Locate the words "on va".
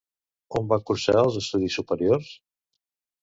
0.59-0.79